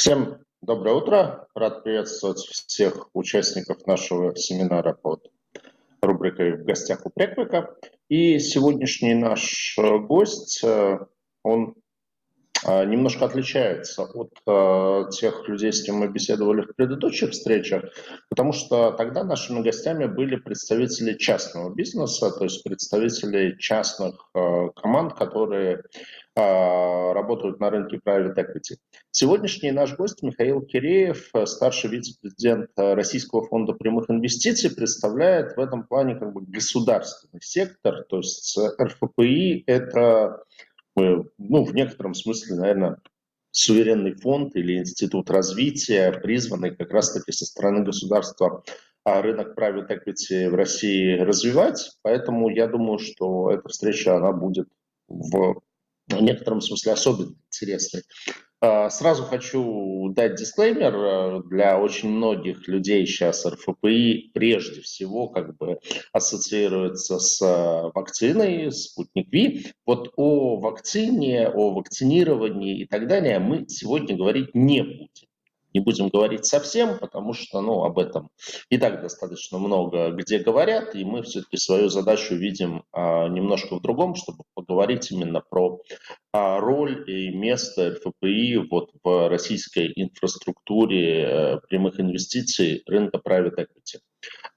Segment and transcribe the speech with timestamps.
[0.00, 1.46] Всем доброе утро.
[1.54, 5.30] Рад приветствовать всех участников нашего семинара под
[6.00, 7.76] рубрикой «В гостях у Преквика».
[8.08, 11.00] И сегодняшний наш гость, э,
[11.42, 11.74] он
[12.66, 17.84] немножко отличается от э, тех людей, с кем мы беседовали в предыдущих встречах,
[18.28, 25.14] потому что тогда нашими гостями были представители частного бизнеса, то есть представители частных э, команд,
[25.14, 25.82] которые
[26.36, 28.76] э, работают на рынке private equity.
[29.10, 36.14] Сегодняшний наш гость Михаил Киреев, старший вице-президент Российского фонда прямых инвестиций, представляет в этом плане
[36.14, 40.44] как бы государственный сектор, то есть РФПИ– это
[41.38, 42.96] ну, в некотором смысле, наверное,
[43.50, 48.62] суверенный фонд или институт развития, призванный как раз-таки со стороны государства
[49.04, 51.90] а рынок private equity в России развивать.
[52.02, 54.68] Поэтому я думаю, что эта встреча, она будет
[55.08, 55.62] в
[56.08, 58.02] некотором смысле особенно интересной.
[58.62, 60.94] А, сразу хочу дать дисклеймер.
[60.94, 65.78] Э, для очень многих людей сейчас РФПИ прежде всего как бы
[66.12, 69.66] ассоциируется с э, вакциной, спутник Ви.
[69.86, 75.08] Вот о вакцине, о вакцинировании и так далее мы сегодня говорить не будем
[75.72, 78.30] не будем говорить совсем, потому что ну, об этом
[78.68, 83.82] и так достаточно много где говорят, и мы все-таки свою задачу видим а, немножко в
[83.82, 85.80] другом, чтобы поговорить именно про
[86.32, 94.00] роль и место РФПИ вот в российской инфраструктуре э, прямых инвестиций рынка private equity.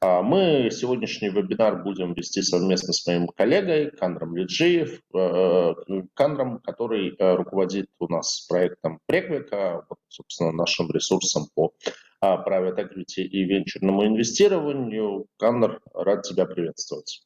[0.02, 5.74] А мы сегодняшний вебинар будем вести совместно с моим коллегой Кандром Лиджиев, э,
[6.14, 11.74] Кандром, который э, руководит у нас проектом Преквика, собственно, нашим ресурсом по
[12.20, 15.26] а, private equity и венчурному инвестированию.
[15.38, 17.24] Кандр, рад тебя приветствовать.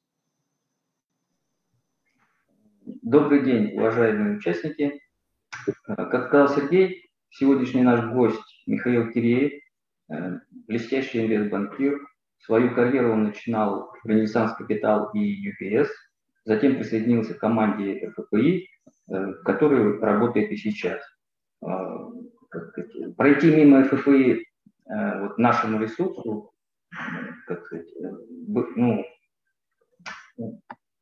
[3.09, 5.01] Добрый день, уважаемые участники.
[5.85, 9.53] Как сказал Сергей, сегодняшний наш гость Михаил Киреев,
[10.11, 12.01] э, блестящий инвестбанкир,
[12.39, 15.87] Свою карьеру он начинал в Ренессанс Капитал и UPS,
[16.43, 18.67] затем присоединился к команде РФПИ, э,
[19.07, 21.01] в которой работает и сейчас.
[23.15, 24.39] Пройти мимо э,
[25.21, 26.51] вот нашему ресурсу,
[27.45, 28.09] как сказать, э,
[28.75, 29.05] ну,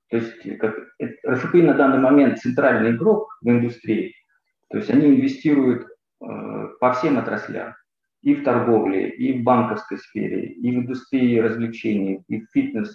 [0.10, 0.76] то есть как,
[1.28, 4.14] РФПИ на данный момент центральный игрок в индустрии,
[4.70, 5.88] то есть они инвестируют
[6.20, 7.76] по всем отраслям
[8.26, 12.92] и в торговле, и в банковской сфере, и в индустрии развлечений, и в фитнес,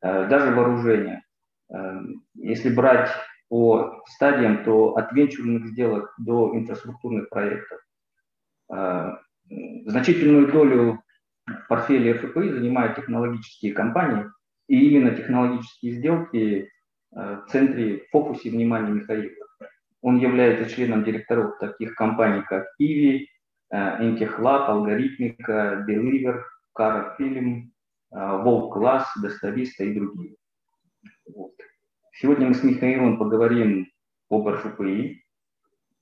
[0.00, 1.22] э, даже вооружение.
[1.70, 2.00] Э,
[2.34, 3.10] если брать
[3.50, 7.80] по стадиям, то от венчурных сделок до инфраструктурных проектов.
[8.72, 9.16] Э,
[9.84, 11.02] значительную долю
[11.46, 14.24] в портфеле РФПИ занимают технологические компании,
[14.68, 16.70] и именно технологические сделки
[17.10, 19.46] в центре, в фокусе внимания Михаила.
[20.00, 23.28] Он является членом директоров таких компаний, как Иви,
[23.70, 26.42] Интехлаб, Алгоритмика, Deliver,
[26.74, 27.72] Карфилм,
[28.10, 30.36] Волк Класс, Достависта и другие.
[31.34, 31.54] Вот.
[32.12, 33.88] Сегодня мы с Михаилом поговорим
[34.30, 35.24] об РФПИ,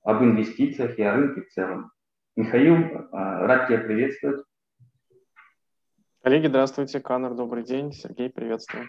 [0.04, 1.90] об инвестициях и о рынке в целом.
[2.36, 4.44] Михаил, рад тебя приветствовать.
[6.22, 7.00] Коллеги, здравствуйте.
[7.00, 7.94] Канер, добрый день.
[7.94, 8.88] Сергей, приветствую.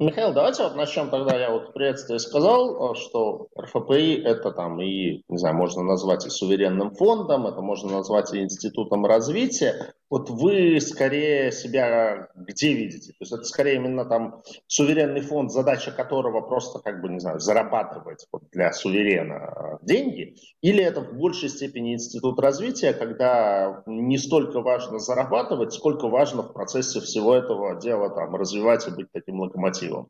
[0.00, 1.38] Михаил, давайте вот начнем тогда.
[1.38, 6.26] Я вот в приветствии сказал, э, что РФПИ это там и, не знаю, можно назвать
[6.26, 9.94] и суверенным фондом, это можно назвать и институтом развития.
[10.10, 13.12] Вот вы скорее себя где видите?
[13.12, 17.38] То есть это скорее именно там суверенный фонд, задача которого просто как бы, не знаю,
[17.38, 20.34] зарабатывать вот для суверена э, деньги?
[20.62, 26.52] Или это в большей степени институт развития, когда не столько важно зарабатывать, сколько важно в
[26.52, 29.60] процессе всего этого дела там развивать и быть таким локомотивом?
[29.60, 30.08] мотивом?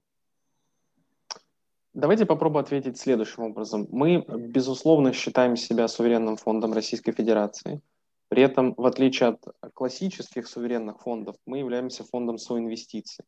[1.93, 3.87] Давайте попробую ответить следующим образом.
[3.91, 7.83] Мы, безусловно, считаем себя суверенным фондом Российской Федерации.
[8.31, 13.27] При этом, в отличие от классических суверенных фондов, мы являемся фондом соинвестиций.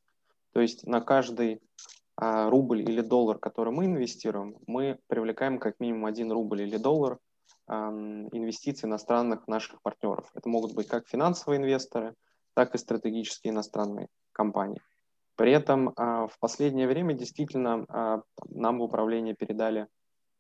[0.53, 1.61] То есть на каждый
[2.17, 7.19] а, рубль или доллар, который мы инвестируем, мы привлекаем как минимум один рубль или доллар
[7.67, 10.31] а, инвестиций иностранных наших партнеров.
[10.35, 12.15] Это могут быть как финансовые инвесторы,
[12.55, 14.81] так и стратегические иностранные компании.
[15.37, 19.89] При этом а, в последнее время действительно а, нам в управление передали,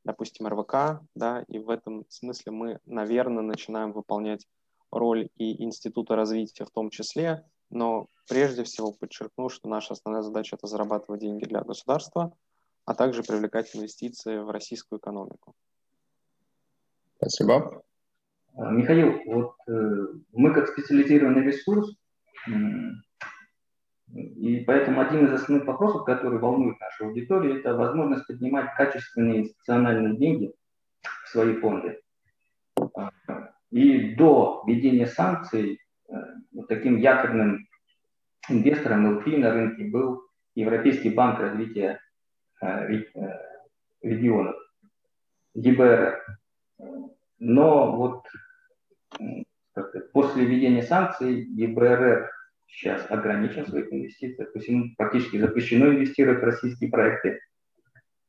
[0.04, 4.46] допустим, РВК, да, и в этом смысле мы, наверное, начинаем выполнять
[4.92, 10.56] роль и Института развития в том числе, но прежде всего подчеркну, что наша основная задача–
[10.56, 12.32] это зарабатывать деньги для государства,
[12.84, 15.54] а также привлекать инвестиции в российскую экономику.
[17.16, 17.82] Спасибо.
[18.54, 21.96] Михаил, вот э, мы как специализированный ресурс
[24.14, 30.16] и поэтому один из основных вопросов, который волнует нашу аудиторию, это возможность поднимать качественные институциональные
[30.18, 30.52] деньги
[31.24, 32.01] в свои фонды.
[33.72, 36.14] И до введения санкций э,
[36.52, 37.66] вот таким якорным
[38.48, 40.22] инвестором ЛП на рынке был
[40.54, 42.00] Европейский банк развития
[44.02, 44.56] регионов,
[45.54, 46.22] ЕБР.
[47.38, 48.26] Но вот
[50.12, 52.30] после введения санкций ЕБРР
[52.68, 57.40] сейчас ограничен в то есть ему практически запрещено инвестировать в российские проекты.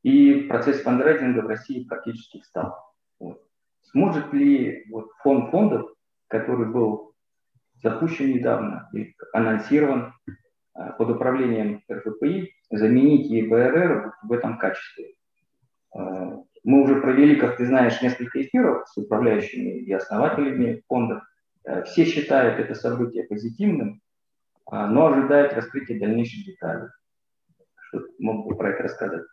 [0.03, 2.92] И процесс фандрайзинга в России практически встал.
[3.91, 5.91] Сможет ли вот фонд фондов,
[6.27, 7.13] который был
[7.81, 10.13] запущен недавно и анонсирован
[10.73, 15.13] а, под управлением РФПИ, заменить ЕБРР в этом качестве?
[15.93, 21.21] А, мы уже провели, как ты знаешь, несколько эфиров с управляющими и основателями фондов.
[21.65, 24.01] А, все считают это событие позитивным,
[24.71, 26.87] но ожидают раскрытия дальнейших деталей.
[27.75, 29.23] Что мог бы про это рассказать?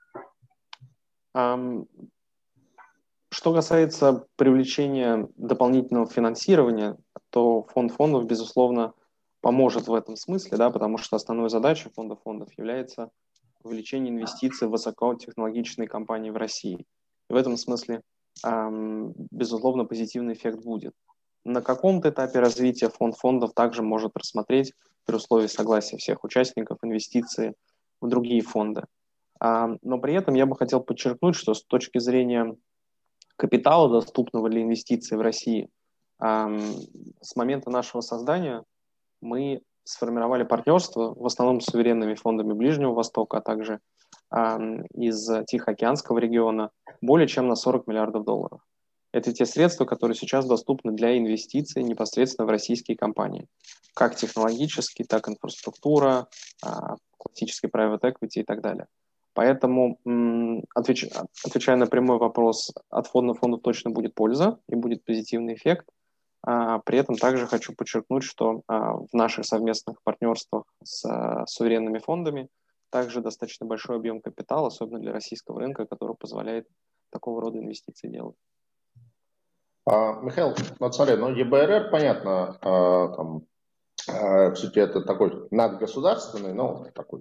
[3.33, 6.97] Что касается привлечения дополнительного финансирования,
[7.31, 8.93] то фонд фондов, безусловно,
[9.41, 13.11] поможет в этом смысле, да, потому что основной задачей фонда фондов является
[13.63, 16.85] увеличение инвестиций в высокотехнологичные компании в России.
[17.29, 18.03] И в этом смысле,
[18.45, 20.93] безусловно, позитивный эффект будет.
[21.45, 24.75] На каком-то этапе развития фонд фондов также может рассмотреть
[25.07, 27.55] при условии согласия всех участников инвестиции
[28.01, 28.85] в другие фонды.
[29.41, 32.57] Но при этом я бы хотел подчеркнуть, что с точки зрения
[33.41, 35.71] капитала, доступного для инвестиций в России,
[36.21, 38.63] с момента нашего создания
[39.23, 43.81] мы сформировали партнерство в основном с суверенными фондами Ближнего Востока, а также
[44.95, 46.71] из Тихоокеанского региона
[47.01, 48.61] более чем на 40 миллиардов долларов.
[49.13, 53.49] Это те средства, которые сейчас доступны для инвестиций непосредственно в российские компании,
[53.95, 56.29] как технологические, так и инфраструктура,
[56.63, 58.87] а, классический private equity и так далее.
[59.33, 59.99] Поэтому,
[60.75, 61.07] отвеч...
[61.45, 65.87] отвечая на прямой вопрос, от фонда фондов точно будет польза и будет позитивный эффект.
[66.43, 71.99] А, при этом также хочу подчеркнуть, что а, в наших совместных партнерствах с а, суверенными
[71.99, 72.49] фондами
[72.91, 76.67] также достаточно большой объем капитала, особенно для российского рынка, который позволяет
[77.11, 78.37] такого рода инвестиции делать.
[79.87, 83.43] А, Михаил, вот смотри, ну ЕБРР, понятно, а, там,
[84.11, 87.21] а, все-таки это такой надгосударственный, но такой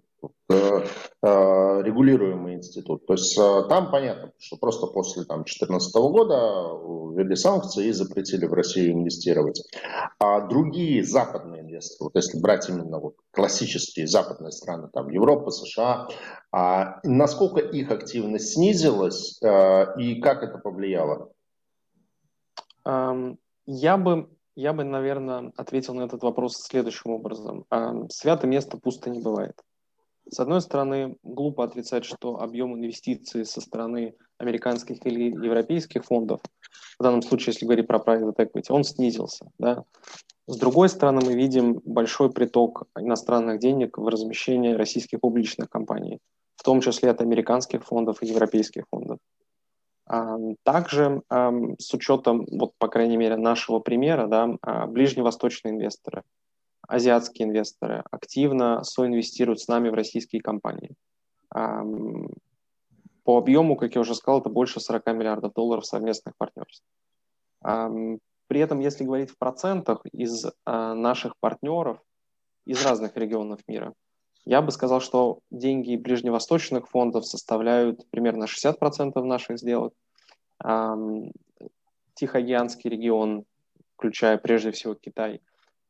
[0.49, 0.85] э,
[1.21, 3.05] э, регулируемый институт.
[3.05, 6.35] То есть э, там понятно, что просто после 2014 года
[7.15, 9.61] ввели санкции и запретили в Россию инвестировать.
[10.19, 16.07] А другие западные инвесторы, вот если брать именно вот классические западные страны, там Европа, США,
[16.51, 21.29] а насколько их активность снизилась и как это повлияло?
[23.71, 27.65] Я бы, я бы, наверное, ответил на этот вопрос следующим образом.
[28.09, 29.53] Свято место пусто не бывает.
[30.31, 36.41] С одной стороны, глупо отрицать, что объем инвестиций со стороны американских или европейских фондов,
[36.99, 39.49] в данном случае, если говорить про private equity, он снизился.
[39.57, 39.85] Да?
[40.45, 46.19] С другой стороны, мы видим большой приток иностранных денег в размещение российских публичных компаний,
[46.55, 49.17] в том числе от американских фондов и европейских фондов.
[50.63, 56.23] Также с учетом, вот по крайней мере, нашего примера, да, а, ближневосточные инвесторы,
[56.87, 60.95] азиатские инвесторы активно соинвестируют с нами в российские компании.
[61.51, 66.83] По объему, как я уже сказал, это больше 40 миллиардов долларов совместных партнерств.
[67.61, 71.99] При этом, если говорить в процентах, из а, наших партнеров
[72.65, 73.93] из разных регионов мира–
[74.45, 79.93] я бы сказал, что деньги ближневосточных фондов составляют примерно 60% наших сделок.
[82.15, 83.45] Тихоокеанский регион,
[83.95, 85.41] включая прежде всего Китай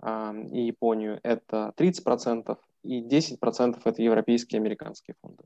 [0.04, 5.44] и Японию, это 30%, и 10% это европейские и американские фонды.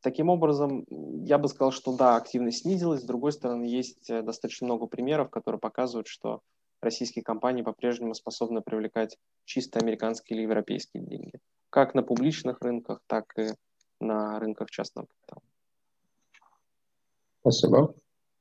[0.00, 3.02] Таким образом, я бы сказал, что да, активность снизилась.
[3.02, 6.40] С другой стороны, есть э, достаточно много примеров, которые показывают, что
[6.82, 11.38] российские компании по-прежнему способны привлекать чисто американские или европейские деньги
[11.74, 13.48] как на публичных рынках, так и
[13.98, 15.42] на рынках частного капитала.
[17.40, 17.94] Спасибо.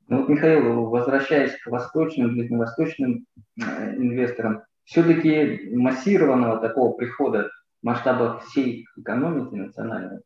[0.07, 3.25] Ну, Михаил, возвращаясь к восточным, ближневосточным
[3.59, 7.49] э, инвесторам, все-таки массированного такого прихода
[7.81, 10.21] в масштабах всей экономики национальной,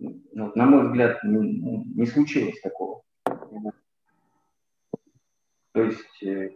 [0.00, 3.02] ну, на мой взгляд, не, не случилось такого.
[5.74, 6.50] То есть, э,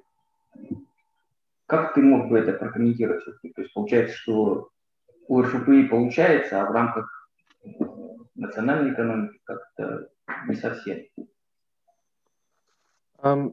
[1.67, 3.25] как ты мог бы это прокомментировать?
[3.25, 4.73] То есть, получается, что
[5.29, 7.31] у РФПИ получается, а в рамках
[8.35, 10.09] национальной экономики как-то
[10.49, 10.99] не совсем.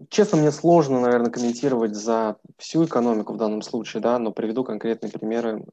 [0.10, 5.12] Честно, мне сложно, наверное, комментировать за всю экономику в данном случае, да, но приведу конкретные
[5.12, 5.64] примеры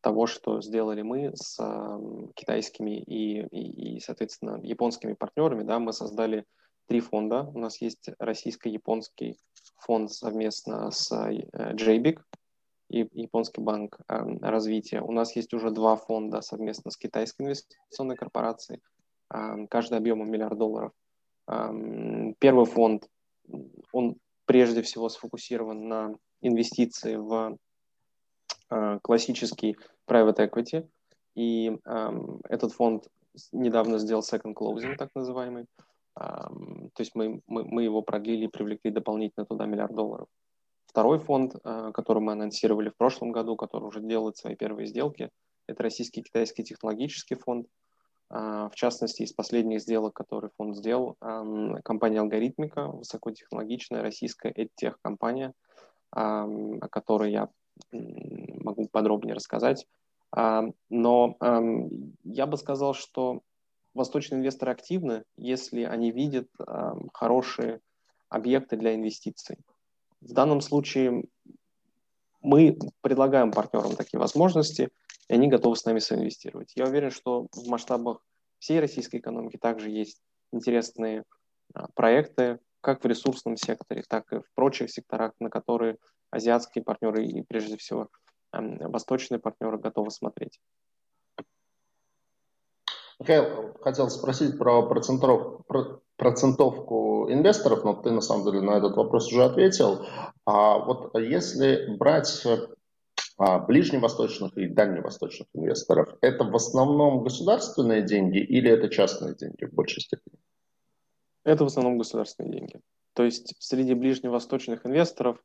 [0.00, 1.98] того, что сделали мы с э,
[2.34, 5.62] китайскими и, и, и, соответственно, японскими партнерами.
[5.62, 6.44] Да, мы создали
[6.88, 7.42] три фонда.
[7.42, 9.38] У нас есть российско-японский
[9.76, 12.18] фонд совместно с JBIC,
[12.92, 15.00] и японский банк эм, развития.
[15.00, 18.82] У нас есть уже два фонда совместно с китайской инвестиционной корпорацией,
[19.32, 20.92] эм, каждый объемом миллиард долларов.
[21.48, 23.08] Эм, первый фонд,
[23.92, 27.56] он прежде всего сфокусирован на инвестиции в
[28.70, 30.86] э, классический private equity,
[31.34, 31.78] и
[32.50, 33.08] этот фонд
[33.52, 35.64] недавно сделал second closing, так называемый.
[36.14, 40.28] То есть мы, мы, мы его продлили и привлекли дополнительно туда миллиард долларов.
[40.92, 45.30] Второй фонд, э, который мы анонсировали в прошлом году, который уже делает свои первые сделки,
[45.66, 47.66] это российский китайский технологический фонд.
[48.28, 51.16] А, в частности, из последних сделок, которые фонд сделал,
[51.84, 55.54] компания «Алгоритмика», высокотехнологичная российская EdTech-компания,
[56.10, 57.48] о которой я
[57.90, 59.86] могу подробнее рассказать.
[60.34, 61.36] Но
[62.24, 63.42] я бы сказал, что
[63.94, 66.48] восточные инвесторы активны, если они видят
[67.12, 67.80] хорошие
[68.30, 69.58] объекты для инвестиций.
[70.22, 71.24] В данном случае
[72.40, 74.90] мы предлагаем партнерам такие возможности,
[75.28, 76.72] и они готовы с нами соинвестировать.
[76.76, 78.24] Я уверен, что в масштабах
[78.58, 80.20] всей российской экономики также есть
[80.52, 81.24] интересные
[81.74, 85.98] а, проекты, как в ресурсном секторе, так и в прочих секторах, на которые
[86.30, 88.08] азиатские партнеры и, прежде всего,
[88.52, 90.60] восточные партнеры готовы смотреть.
[93.20, 95.64] Я хотел спросить про процентов,
[96.22, 100.06] процентовку инвесторов, но ты на самом деле на этот вопрос уже ответил.
[100.46, 102.46] А вот если брать
[103.38, 109.74] а, ближневосточных и дальневосточных инвесторов, это в основном государственные деньги или это частные деньги в
[109.74, 110.38] большей степени?
[111.44, 112.80] Это в основном государственные деньги.
[113.14, 115.38] То есть среди ближневосточных инвесторов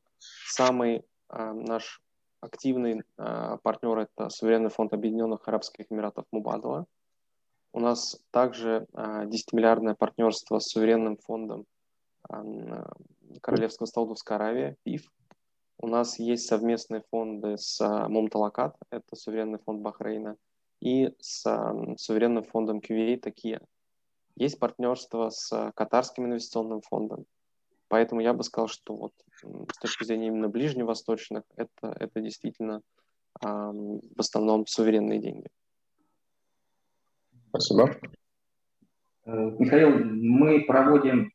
[0.46, 2.04] самый а, наш
[2.40, 6.86] активный а, партнер это Суверенный фонд Объединенных Арабских Эмиратов Мубадала–
[7.78, 11.68] у нас также 10-миллиардное а, партнерство с суверенным фондом
[12.28, 12.44] а,
[13.40, 15.04] Королевского Саудовской Аравии, ПИФ.
[15.78, 20.38] У нас есть совместные фонды с а, Мумталакат, это суверенный фонд Бахрейна,
[20.82, 21.44] и с
[22.00, 23.62] суверенным фондом Кювейта Кия.
[24.36, 27.26] Есть партнерство с Катарским инвестиционным фондом.
[27.90, 29.14] Поэтому я бы сказал, что вот
[29.72, 32.82] с точки зрения именно ближневосточных, это, это действительно
[33.40, 35.48] в основном суверенные деньги.
[37.60, 37.90] Спасибо.
[39.26, 41.32] Э, Михаил, мы проводим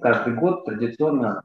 [0.00, 1.42] каждый год традиционно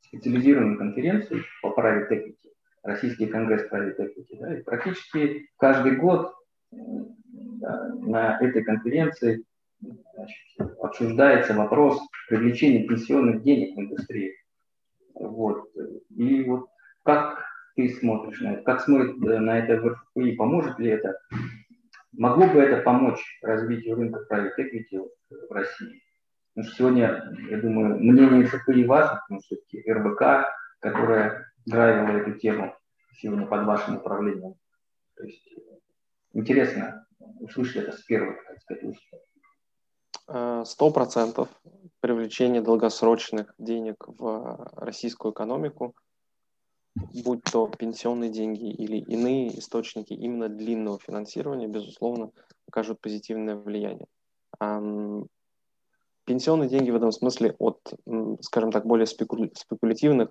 [0.00, 2.50] специализированную конференцию по private equity,
[2.82, 4.38] Российский конгресс private equity.
[4.40, 6.34] Да, и практически каждый год
[6.70, 9.44] да, на этой конференции
[9.80, 14.34] значит, обсуждается вопрос привлечения пенсионных денег в индустрии.
[15.14, 15.70] Вот.
[16.16, 16.70] И вот
[17.02, 17.44] как
[17.76, 21.18] ты смотришь на это, как смотрит на это в РФПИ, поможет ли это
[22.12, 26.02] Могло бы это помочь развитию рынка private equity в России?
[26.54, 30.48] Потому что сегодня, я думаю, мнение ФПИ важно, потому что все-таки РБК,
[30.80, 32.76] которая драйвила эту тему
[33.16, 34.54] сегодня под вашим управлением.
[35.16, 35.54] То есть
[36.34, 37.06] интересно
[37.40, 39.02] услышать это с первых, так сказать, уст.
[40.28, 41.48] Э, сто процентов
[42.00, 45.94] привлечение долгосрочных денег в российскую экономику–
[46.94, 52.30] будь то пенсионные деньги или иные источники именно длинного финансирования, безусловно,
[52.68, 54.06] окажут позитивное влияние.
[56.24, 57.94] Пенсионные деньги в этом смысле от,
[58.42, 60.30] скажем так, более спекулятивных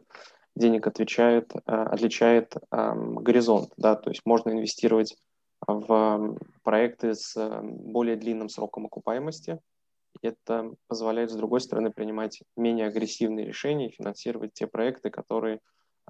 [0.56, 3.74] денег отвечает, а, отличает горизонт.
[3.78, 3.96] Да?
[3.96, 5.18] То есть можно инвестировать
[5.68, 9.60] в проекты с более длинным сроком окупаемости.
[10.22, 15.60] Это позволяет, с другой стороны, принимать менее агрессивные решения и финансировать те проекты, которые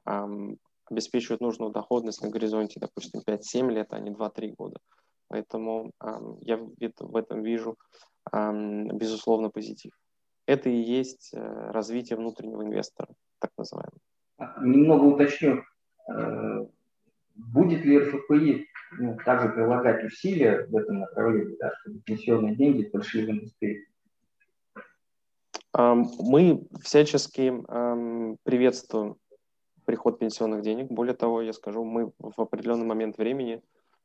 [0.03, 4.79] обеспечивают нужную доходность на горизонте, допустим, 5-7 лет, а не 2-3 года.
[5.27, 5.91] Поэтому
[6.41, 7.77] я в этом вижу,
[8.33, 9.91] безусловно, позитив.
[10.45, 13.97] Это и есть э, развитие внутреннего инвестора, так называемого.
[14.37, 15.63] А, немного уточню.
[16.09, 16.65] Э,
[17.35, 18.67] будет ли РФПИ
[18.99, 23.85] ну, также прилагать усилия в этом направлении, да, чтобы пенсионные деньги пошли в индустрию?
[25.73, 27.49] Мы всячески
[28.43, 29.15] приветствуем
[29.85, 30.87] приход пенсионных денег.
[30.91, 33.61] Более того, я скажу, мы в определенный момент времени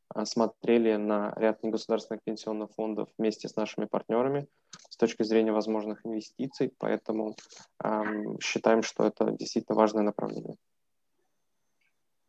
[0.09, 4.47] а, смотрели на ряд негосударственных пенсионных фондов вместе с нашими партнерами
[4.88, 7.37] с точки зрения возможных инвестиций, поэтому
[7.83, 10.56] эм, считаем, что это действительно важное направление.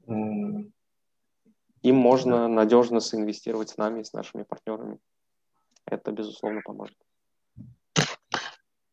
[0.07, 4.99] Им можно надежно соинвестировать с нами, с нашими партнерами.
[5.85, 6.97] Это, безусловно, поможет.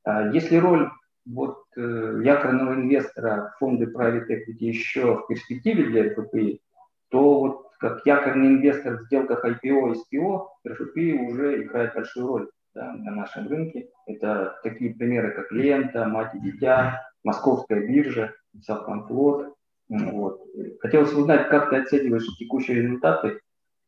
[0.05, 0.91] А если роль
[1.26, 6.61] вот э, якорного инвестора фонды private equity еще в перспективе для РФПИ,
[7.09, 12.50] то вот как якорный инвестор в сделках IPO и SPO, РФПИ уже играет большую роль
[12.75, 13.88] да, на нашем рынке.
[14.07, 19.54] Это такие примеры, как Лента, Мать и Дитя, Московская биржа, Салханфлот.
[19.88, 20.40] Вот.
[20.81, 23.40] Хотелось узнать, как ты оцениваешь текущие результаты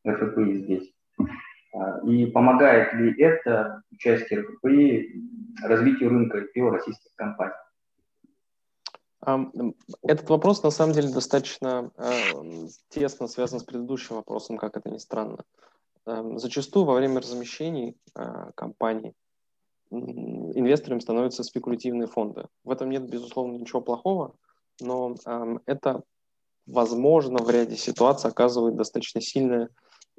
[0.07, 0.93] РФПИ здесь?
[1.77, 5.23] А, и помогает ли это участие РФПИ
[5.63, 7.55] развитию рынка IPO российских компаний?
[10.03, 12.11] Этот вопрос на самом деле достаточно э,
[12.91, 15.39] тесно связан с предыдущим вопросом, как это ни странно.
[16.07, 19.15] Зачастую во время размещений э, компаний
[19.91, 22.47] инвесторами становятся спекулятивные фонды.
[22.65, 24.35] В этом нет, безусловно, ничего плохого,
[24.81, 25.15] но
[25.67, 26.03] это,
[26.67, 29.69] возможно, в ряде ситуаций оказывает достаточно сильное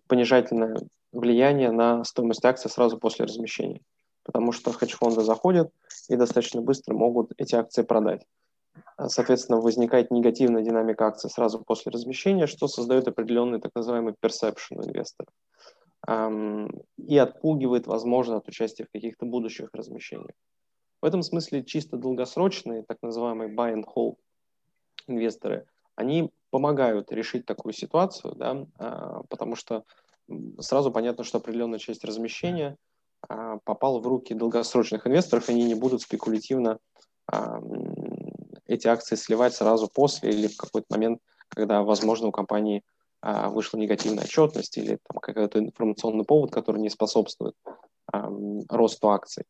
[0.08, 0.82] понижательное
[1.18, 3.82] влияние на стоимость акций сразу после размещения,
[4.24, 5.72] потому что хедж-фонды заходят
[6.10, 8.26] и достаточно быстро могут эти акции продать.
[9.08, 15.30] Соответственно, возникает негативная динамика акций сразу после размещения, что создает определенный так называемый perception инвесторов
[16.98, 20.36] и отпугивает, возможно, от участия в каких-то будущих размещениях.
[21.02, 24.16] В этом смысле чисто долгосрочные, так называемые buy and hold
[25.08, 29.84] инвесторы, они помогают решить такую ситуацию, да, а, потому что
[30.60, 32.78] сразу понятно, что определенная часть размещения
[33.28, 36.80] а, попала в руки долгосрочных инвесторов, они не будут спекулятивно
[38.68, 41.20] эти акции сливать сразу после или в какой-то момент,
[41.50, 42.84] когда, возможно, у компании
[43.22, 47.56] а, вышла негативная отчетность или там какой-то информационный повод, который не способствует
[48.70, 49.44] росту акций.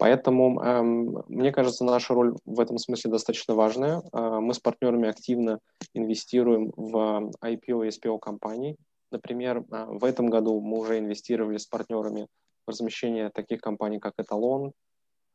[0.00, 4.02] Поэтому, эм, мне кажется, наша роль в этом смысле достаточно важная.
[4.14, 5.58] Э, мы с партнерами активно
[5.92, 8.76] инвестируем в IPO и SPO компаний.
[9.10, 12.28] Например, э, в этом году мы уже инвестировали с партнерами
[12.66, 14.72] в размещение таких компаний, как Эталон,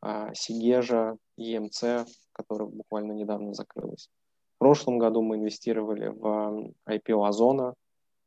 [0.01, 4.09] э, Сигежа, EMC, которая буквально недавно закрылась.
[4.55, 7.73] В прошлом году мы инвестировали в IPO Озона,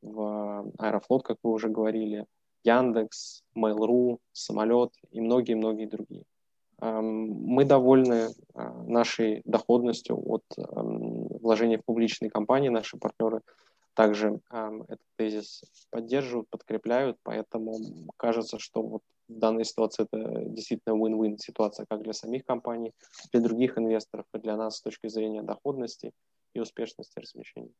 [0.02, 2.26] в Аэрофлот, как вы уже говорили,
[2.64, 6.24] Яндекс, Mail.ru, Самолет и многие-многие другие.
[6.80, 12.68] Мы довольны а, нашей доходностью от вложений в публичные компании.
[12.68, 13.40] Наши партнеры
[13.98, 17.74] также этот тезис поддерживают, подкрепляют, поэтому
[18.16, 22.92] кажется, что вот в данной ситуации это действительно win-win ситуация как для самих компаний,
[23.32, 26.12] для других инвесторов и для нас с точки зрения доходности
[26.54, 27.72] и успешности размещения.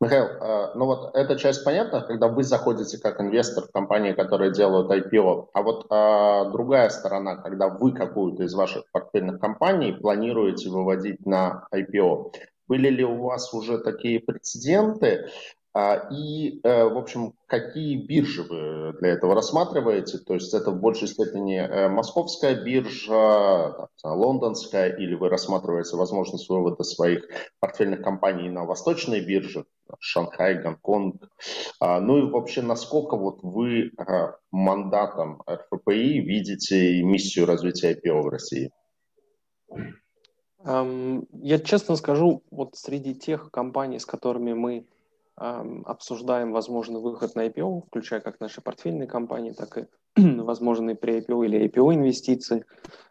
[0.00, 4.52] Михаил, а, ну вот эта часть понятна, когда вы заходите как инвестор в компании, которые
[4.52, 10.70] делают IPO, а вот а, другая сторона, когда вы какую-то из ваших портфельных компаний планируете
[10.70, 12.32] выводить на IPO.
[12.66, 15.28] Были ли у вас уже такие прецеденты?
[15.76, 20.18] А, и, э, в общем, какие биржи вы для этого рассматриваете?
[20.18, 26.84] То есть это в большей степени э, московская биржа, лондонская, или вы рассматриваете возможность вывода
[26.84, 27.24] своих
[27.58, 29.64] портфельных компаний на восточные биржи,
[29.98, 31.28] Шанхай, Гонконг?
[31.80, 38.28] А, ну и вообще, насколько вот вы а, мандатом РФПИ видите миссию развития IPO в
[38.28, 38.70] России?
[40.64, 44.86] Я честно скажу, вот среди тех компаний, с которыми мы
[45.36, 51.44] обсуждаем возможный выход на IPO, включая как наши портфельные компании, так и возможные при IPO
[51.44, 52.64] или IPO инвестиции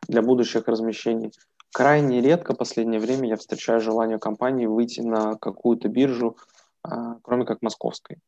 [0.07, 1.31] для будущих размещений.
[1.73, 6.37] Крайне редко в последнее время я встречаю желание компании выйти на какую-то биржу,
[6.83, 8.19] а, кроме как московской.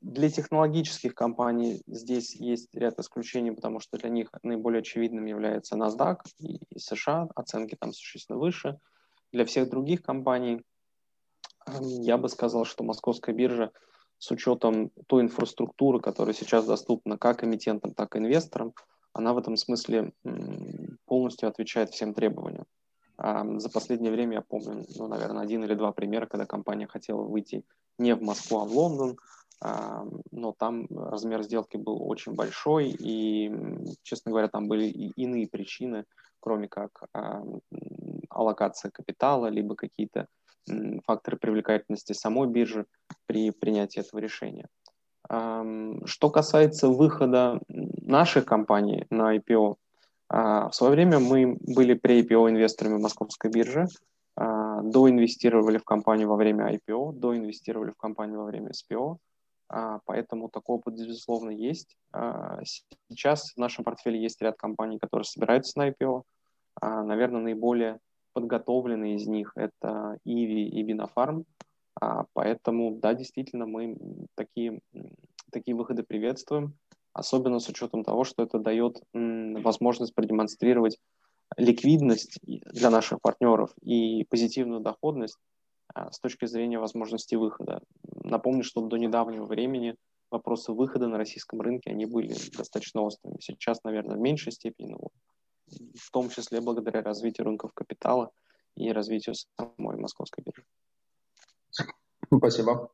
[0.00, 6.18] Для технологических компаний здесь есть ряд исключений, потому что для них наиболее очевидным является NASDAQ
[6.38, 8.78] и США, оценки там существенно выше.
[9.32, 10.62] Для всех других компаний
[11.80, 13.70] я бы сказал, что московская биржа
[14.18, 18.72] с учетом той инфраструктуры, которая сейчас доступна как эмитентам, так и инвесторам,
[19.12, 20.12] она в этом смысле
[21.04, 22.64] полностью отвечает всем требованиям.
[23.18, 27.64] За последнее время я помню, ну, наверное, один или два примера, когда компания хотела выйти
[27.98, 29.18] не в Москву, а в Лондон,
[30.30, 33.52] но там размер сделки был очень большой, и,
[34.02, 36.04] честно говоря, там были и иные причины,
[36.40, 37.04] кроме как
[38.28, 40.26] аллокация капитала, либо какие-то
[41.06, 42.86] факторы привлекательности самой биржи
[43.26, 44.66] при принятии этого решения.
[45.28, 49.76] Что касается выхода наших компаний на IPO,
[50.28, 53.86] а, в свое время мы были при IPO инвесторами Московской биржи,
[54.34, 59.18] а, доинвестировали в компанию во время IPO, доинвестировали в компанию во время SPO,
[60.04, 61.96] поэтому такой опыт, безусловно, есть.
[63.08, 66.22] Сейчас в нашем портфеле есть ряд компаний, которые собираются на IPO.
[66.82, 67.98] Наверное, наиболее
[68.32, 71.44] подготовленные из них это Иви и Бинофарм.
[72.00, 73.96] А, поэтому, да, действительно, мы
[74.34, 74.80] такие,
[75.50, 76.74] такие выходы приветствуем,
[77.12, 80.98] особенно с учетом того, что это дает возможность продемонстрировать
[81.56, 85.51] ликвидность для наших партнеров и позитивную доходность а,
[85.94, 87.82] с точки зрения возможности выхода.
[88.24, 89.96] Напомню, что до недавнего времени
[90.30, 93.38] вопросы выхода на российском рынке, они были достаточно острыми.
[93.40, 95.08] Сейчас, наверное, в меньшей степени, но
[95.94, 98.30] в том числе благодаря развитию рынков капитала
[98.76, 100.64] и развитию самой московской биржи.
[102.34, 102.90] Спасибо.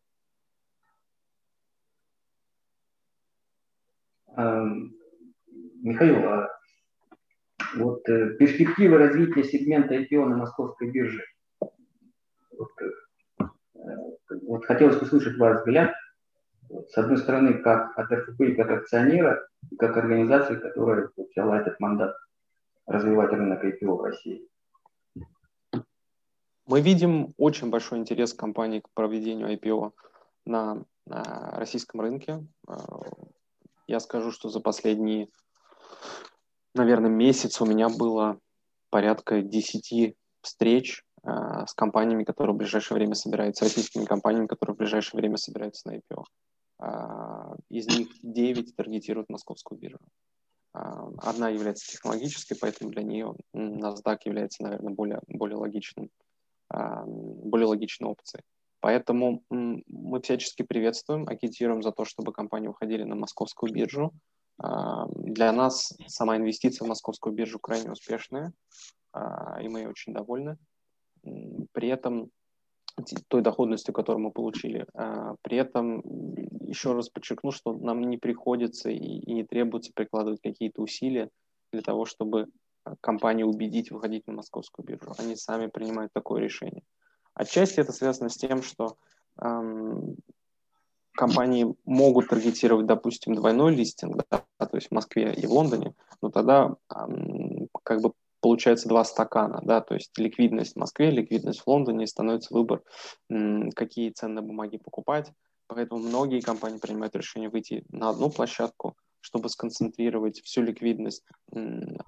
[5.81, 6.49] Михаил, а
[7.77, 11.25] вот э, перспективы развития сегмента IPO на московской бирже.
[12.59, 13.45] Вот, э,
[14.43, 15.95] вот хотелось услышать ваш взгляд,
[16.69, 22.15] с одной стороны, как от РФП, как акционера, и как организации, которая взяла этот мандат
[22.87, 24.49] развивать рынок IPO в России.
[26.67, 29.93] Мы видим очень большой интерес компании к проведению IPO
[30.45, 32.47] на, на российском рынке.
[32.69, 32.75] Э,
[33.87, 35.29] я скажу, что за последние
[36.79, 38.39] наверное, месяц у меня было
[38.91, 41.05] порядка 10 встреч
[41.67, 45.97] с компаниями, которые в ближайшее время собираются, российскими компаниями, которые в ближайшее время собираются на
[45.97, 46.25] IPO.
[46.83, 49.99] Э, из них 9 таргетируют московскую биржу.
[50.75, 50.81] Э,
[51.19, 56.11] одна является технологической, поэтому для нее NASDAQ является, наверное, более, более, логичным,
[56.71, 58.45] более логичной опцией.
[58.81, 64.13] Поэтому мы всячески приветствуем, агитируем за то, чтобы компании уходили на московскую биржу,
[64.59, 68.53] а, для нас сама инвестиция в московскую биржу крайне успешная,
[69.13, 70.59] а, и мы очень довольны.
[71.73, 72.31] При этом
[73.29, 74.87] той доходностью, которую мы получили.
[74.95, 76.03] А, при этом
[76.67, 81.31] еще раз подчеркну, что нам не приходится и не требуется прикладывать какие-то усилия
[81.73, 82.49] для того, чтобы
[83.01, 85.13] компании убедить выходить на московскую биржу.
[85.19, 86.83] Они сами принимают такое решение.
[87.35, 88.97] Отчасти это связано с тем, что
[91.13, 96.31] компании могут таргетировать, допустим, двойной листинг, да, то есть в Москве и в Лондоне, но
[96.31, 96.75] тогда
[97.83, 102.55] как бы получается два стакана, да, то есть ликвидность в Москве, ликвидность в Лондоне, становится
[102.55, 102.83] выбор,
[103.75, 105.33] какие ценные бумаги покупать,
[105.67, 111.99] поэтому многие компании принимают решение выйти на одну площадку, чтобы сконцентрировать всю ликвидность на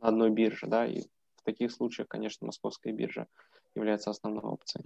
[0.00, 1.02] одной бирже, да, и
[1.36, 3.26] в таких случаях, конечно, московская биржа
[3.74, 4.84] является основной опцией.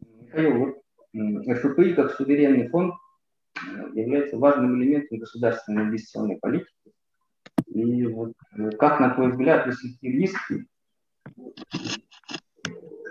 [0.00, 0.82] Михаил,
[1.14, 2.94] РФПИ как суверенный фонд
[3.56, 3.60] э,
[3.94, 6.91] является важным элементом государственной инвестиционной политики.
[7.74, 10.66] И вот э, как, на твой взгляд, высоки риски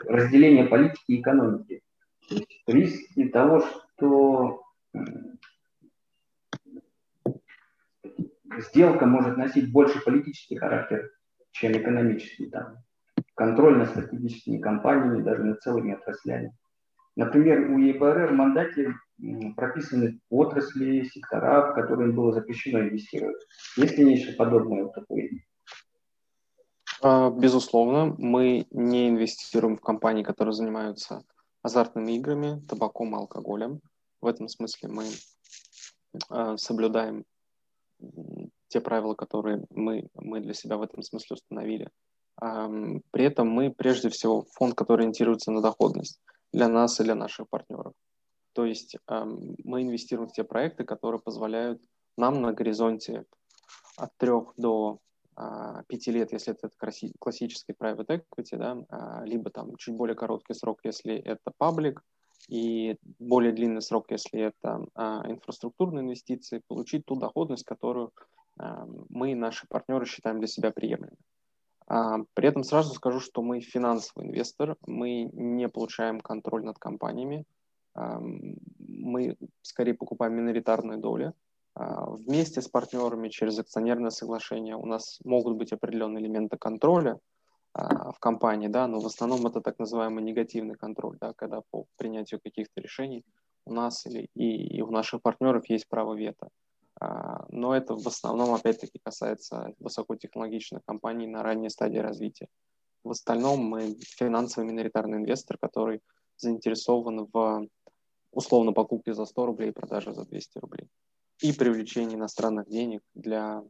[0.06, 1.82] разделения политики и экономики?
[2.30, 4.62] То риски того, что
[8.60, 11.12] сделка может носить больше политический характер,
[11.52, 12.50] чем экономический.
[12.50, 12.78] Там,
[13.36, 16.56] контроль над стратегическими компаниями, даже над целыми отраслями.
[17.16, 18.94] Например, у ЕБРР в мандате
[19.56, 23.42] прописаны отрасли, сектора, в которые было запрещено инвестировать.
[23.78, 25.46] Есть ли нечто подобное в такой?
[27.02, 31.24] А, безусловно, мы не инвестируем в компании, которые занимаются
[31.62, 33.82] азартными играми, табаком и алкоголем.
[34.22, 35.06] В этом смысле мы
[36.30, 37.24] а, соблюдаем
[38.68, 41.90] те правила, которые мы, мы для себя в этом смысле установили.
[42.40, 46.20] При этом мы прежде всего фонд, который ориентируется на доходность
[46.52, 47.94] для нас и для наших партнеров.
[48.54, 49.26] То есть э,
[49.64, 51.82] мы инвестируем в те проекты, которые позволяют
[52.18, 53.26] нам на горизонте
[53.98, 55.00] от трех до
[55.38, 56.70] э, пяти лет, если это
[57.20, 62.04] классический private equity, да, э, либо там чуть более короткий срок, если это паблик,
[62.50, 68.12] и более длинный срок, если это э, инфраструктурные инвестиции, получить ту доходность, которую
[68.60, 71.18] э, мы и наши партнеры считаем для себя приемлемой.
[71.88, 77.46] А, при этом сразу скажу, что мы финансовый инвестор, мы не получаем контроль над компаниями,
[77.96, 81.34] мы скорее покупаем миноритарные доли.
[81.74, 87.20] А, вместе с партнерами через акционерное соглашение у нас могут быть определенные элементы контроля
[87.74, 91.86] а, в компании, да, но в основном это так называемый негативный контроль, да, когда по
[91.98, 93.24] принятию каких-то решений
[93.66, 96.50] у нас или и, и у наших партнеров есть право вето.
[97.00, 102.48] А, но это в основном, опять-таки, касается высокотехнологичных компаний на ранней стадии развития.
[103.04, 106.02] В остальном мы финансовый миноритарный инвестор, который
[106.38, 107.68] заинтересован в
[108.32, 110.88] условно покупке за 100 рублей и продаже за 200 рублей.
[111.42, 113.64] И привлечении иностранных денег для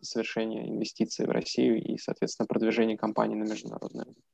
[0.00, 4.24] совершения инвестиций в Россию и, соответственно, продвижения компании на международный рынок.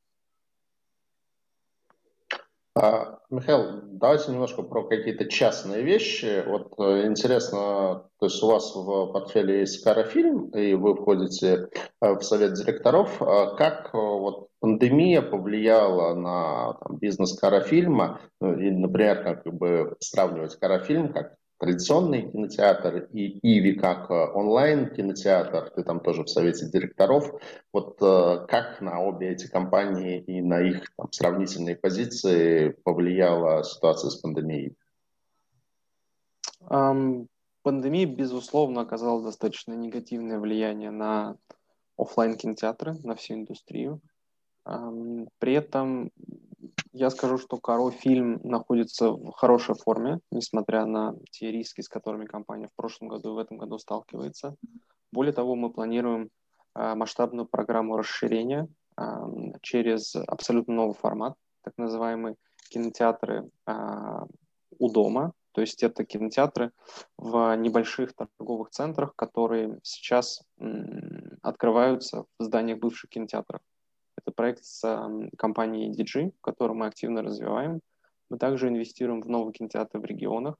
[2.77, 6.43] А, Михаил, давайте немножко про какие-то частные вещи.
[6.45, 11.69] Вот э, интересно, то есть у вас в портфеле есть Карафильм, и вы входите
[12.01, 13.23] э, в совет директоров.
[13.23, 18.21] А как э, вот пандемия повлияла на там, бизнес Карафильма?
[18.41, 25.71] Ну, и, например, как бы сравнивать Карафильм как традиционный кинотеатр и Иви как э, онлайн-кинотеатр,
[25.71, 27.33] ты там тоже в совете директоров.
[27.73, 34.11] Вот э, как на обе эти компании и на их там, сравнительные позиции повлияла ситуация
[34.11, 34.77] с пандемией?
[37.63, 41.39] Пандемия, безусловно, оказала достаточно негативное влияние на
[41.97, 44.03] офлайн кинотеатры, на всю индустрию.
[44.65, 46.11] При этом
[46.95, 52.25] я скажу, что Каро фильм находится в хорошей форме, несмотря на те риски, с которыми
[52.25, 54.55] компания в прошлом году и в этом году сталкивается.
[55.11, 56.31] Более того, мы планируем
[56.73, 58.69] а, масштабную программу расширения
[59.61, 62.37] через абсолютно новый формат, так называемые
[62.71, 64.27] кинотеатры а,
[64.79, 65.33] у дома.
[65.51, 66.71] То есть это кинотеатры
[67.19, 70.45] в небольших торговых центрах, которые сейчас
[71.43, 73.61] открываются в зданиях бывших кинотеатров.
[74.25, 74.83] Это проект с
[75.37, 77.81] компанией DG, который мы активно развиваем.
[78.31, 80.57] Мы также инвестируем в новые кинотеатры в регионах.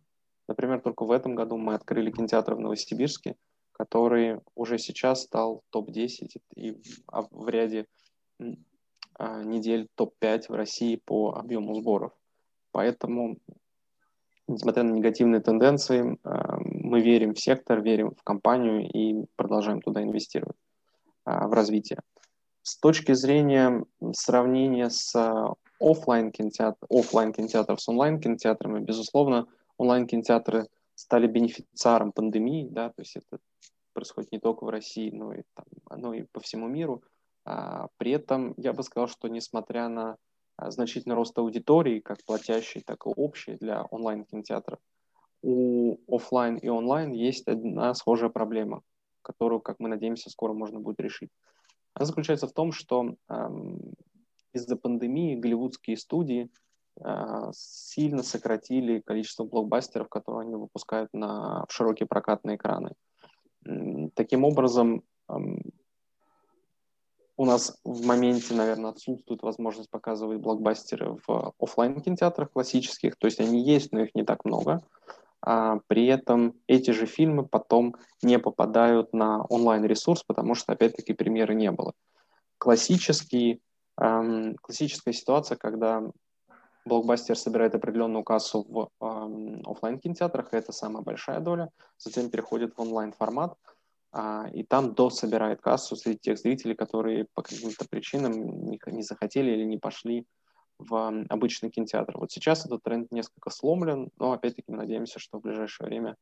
[0.49, 3.37] Например, только в этом году мы открыли кинотеатр в Новосибирске,
[3.73, 7.87] который уже сейчас стал топ-10 и в, в ряде
[9.15, 12.13] а, недель топ-5 в России по объему сборов.
[12.71, 13.39] Поэтому,
[14.47, 20.03] несмотря на негативные тенденции, а, мы верим в сектор, верим в компанию и продолжаем туда
[20.03, 20.57] инвестировать
[21.25, 22.01] а, в развитие.
[22.65, 25.15] С точки зрения сравнения с
[25.79, 29.47] офлайн кинотеатром, офлайн кинотеатров с онлайн кинотеатрами, безусловно,
[29.77, 33.39] онлайн кинотеатры стали бенефициаром пандемии, да, то есть это
[33.93, 35.67] происходит не только в России, но и, там,
[36.01, 37.03] но и по всему миру.
[37.45, 40.17] А, при этом я бы сказал, что несмотря на
[40.57, 44.79] а, значительный рост аудитории, как платящей, так и общей для онлайн-кинотеатров,
[45.43, 48.81] у офлайн и онлайн есть одна схожая проблема,
[49.21, 51.29] которую, как мы надеемся, скоро можно будет решить.
[51.95, 53.95] Она заключается в том, что эм,
[54.53, 56.51] из-за пандемии голливудские студии
[57.01, 62.93] э, сильно сократили количество блокбастеров, которые они выпускают на, широкие прокатные экраны.
[64.15, 65.63] Таким образом, эм,
[67.37, 73.41] у нас в моменте, наверное, отсутствует возможность показывать блокбастеры в офлайн кинотеатрах классических, то есть
[73.41, 74.83] они есть, но их не так много.
[75.47, 81.55] А при этом эти же фильмы потом не попадают на онлайн-ресурс, потому что, опять-таки, премьеры
[81.55, 81.93] не было.
[82.57, 83.61] Классический,
[84.01, 86.03] эм, классическая ситуация, когда
[86.87, 92.81] блокбастер собирает определенную кассу в эм, офлайн кинотеатрах, это самая большая доля, затем переходит в
[92.81, 93.55] онлайн формат,
[94.13, 98.33] а, и там до собирает кассу среди тех зрителей, которые по каким-то причинам
[98.71, 100.27] не, не захотели или не пошли
[100.79, 102.19] в обычный кинотеатр.
[102.19, 106.17] Вот сейчас этот тренд несколько сломлен, но опять-таки мы надеемся, что в ближайшее время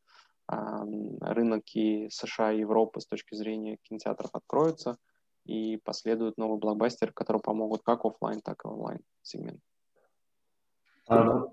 [0.47, 0.85] а,
[1.21, 4.99] рынки США и Европы с точки зрения кинотеатров откроются
[5.45, 9.61] и последуют новые блокбастеры, которые помогут как офлайн, так и онлайн сегмент.
[11.09, 11.53] А вот,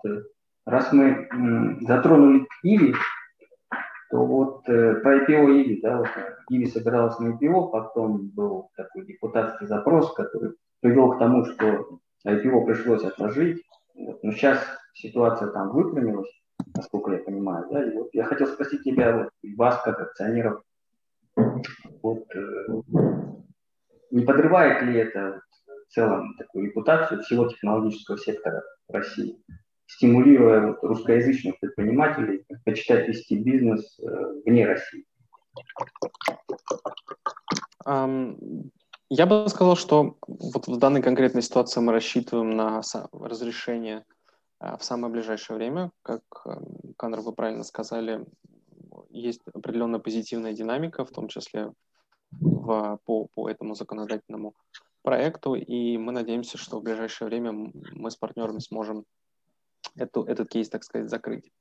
[0.66, 1.28] раз мы
[1.82, 2.94] затронули Иви,
[4.12, 6.10] то вот э, про IPO Иви, да, вот
[6.50, 12.66] Иви собиралась на IPO, потом был такой депутатский запрос, который привел к тому, что IPO
[12.66, 13.64] пришлось отложить.
[13.96, 14.24] Вот.
[14.24, 16.30] Но сейчас ситуация там выпрямилась,
[16.76, 20.62] насколько я понимаю, да, и вот я хотел спросить тебя, вот, вас как акционеров,
[22.02, 22.68] вот, э,
[24.12, 25.42] не подрывает ли это
[25.88, 29.38] в целом такую репутацию всего технологического сектора России?
[29.90, 35.06] стимулируя вот, русскоязычных предпринимателей предпочитать вести бизнес э, вне России?
[39.10, 44.06] Я бы сказал, что вот в данной конкретной ситуации мы рассчитываем на разрешение
[44.60, 45.92] а, в самое ближайшее время.
[46.04, 46.22] Как,
[46.96, 48.24] Канр, вы правильно сказали,
[49.10, 51.74] есть определенная позитивная динамика, в том числе
[52.32, 54.54] в, по, по этому законодательному
[55.02, 59.06] проекту, и мы надеемся, что в ближайшее время мы с партнерами сможем
[59.96, 61.52] эту, этот кейс, так сказать, закрыть.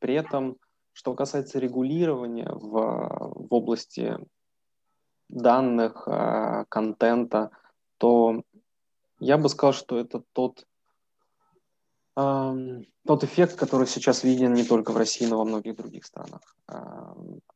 [0.00, 0.56] При этом,
[0.92, 4.18] что касается регулирования в, в области
[5.28, 7.50] данных, а, контента,
[7.98, 8.42] то
[9.18, 10.66] я бы сказал, что это тот,
[12.14, 16.40] тот эффект, который сейчас виден не только в России, но во многих других странах.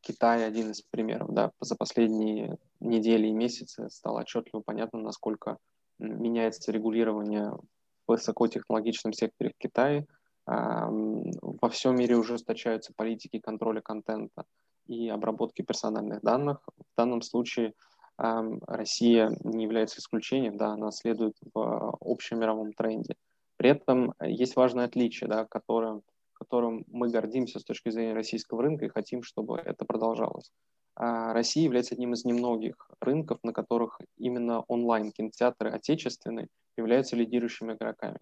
[0.00, 1.32] Китай один из примеров.
[1.32, 5.58] Да, за последние недели и месяцы стало отчетливо понятно, насколько
[5.98, 7.62] меняется регулирование в
[8.08, 10.06] высокотехнологичном секторе в Китае.
[10.46, 14.44] Во всем мире ужесточаются политики контроля контента
[14.86, 16.66] и обработки персональных данных.
[17.00, 17.72] Данном случае
[18.18, 23.14] Россия не является исключением, да, она следует в общем мировом тренде.
[23.56, 26.02] При этом есть важное отличие, да, которое,
[26.34, 30.50] которым мы гордимся с точки зрения российского рынка и хотим, чтобы это продолжалось.
[30.94, 38.18] А Россия является одним из немногих рынков, на которых именно онлайн-кинотеатры отечественные являются лидирующими игроками.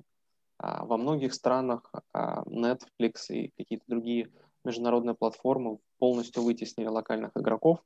[0.59, 4.31] А во многих странах а, Netflix и какие-то другие
[4.65, 7.81] международные платформы полностью вытеснили локальных игроков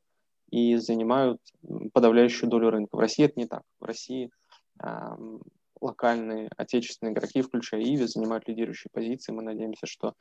[0.53, 1.41] и занимают
[1.95, 2.95] подавляющую долю рынка.
[2.95, 3.62] В России это не так.
[3.81, 4.31] В России
[4.85, 5.17] э,
[5.81, 9.33] локальные отечественные игроки, включая Иви, занимают лидирующие позиции.
[9.33, 10.12] Мы надеемся, что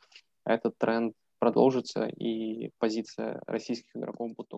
[0.45, 4.50] этот тренд продолжится, и позиция российских игроков будет.